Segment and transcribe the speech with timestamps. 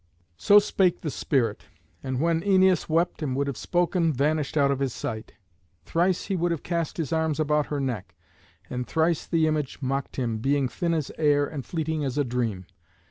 [0.37, 1.65] So spake the spirit,
[2.01, 5.33] and, when Æneas wept and would have spoken, vanished out of his sight.
[5.85, 8.15] Thrice he would have cast his arms about her neck,
[8.67, 12.65] and thrice the image mocked him, being thin as air and fleeting as a dream.